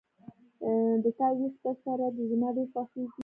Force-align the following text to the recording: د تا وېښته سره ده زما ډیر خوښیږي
د 1.03 1.05
تا 1.17 1.27
وېښته 1.37 1.71
سره 1.83 2.07
ده 2.15 2.23
زما 2.31 2.49
ډیر 2.55 2.67
خوښیږي 2.73 3.19